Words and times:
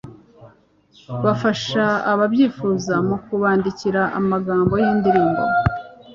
bafasha 1.23 1.85
ababyifuza 2.11 2.95
mu 3.07 3.15
kubandikira 3.25 4.01
amagambo 4.19 4.73
y'indirimbo 4.83 5.43